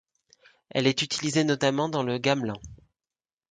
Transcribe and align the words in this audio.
Elle 0.71 0.87
est 0.87 1.03
utilisée 1.03 1.43
notamment 1.43 1.87
dans 1.87 2.01
le 2.01 2.17
gamelan. 2.17 2.59